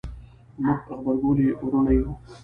موږ 0.63 0.79
غبرګولي 0.93 1.47
وروڼه 1.63 1.91
یو 1.97 2.11